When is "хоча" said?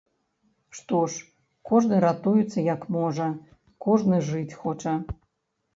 4.65-4.99